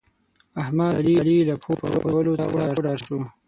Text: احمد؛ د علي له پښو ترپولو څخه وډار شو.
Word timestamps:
احمد؛ 0.61 0.93
د 1.05 1.07
علي 1.19 1.37
له 1.49 1.55
پښو 1.59 1.73
ترپولو 1.79 2.33
څخه 2.43 2.61
وډار 2.75 2.99
شو. 3.05 3.19